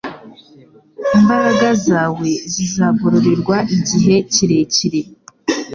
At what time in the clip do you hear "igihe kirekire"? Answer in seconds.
3.77-5.01